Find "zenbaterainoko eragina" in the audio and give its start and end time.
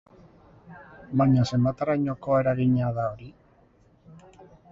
1.57-2.89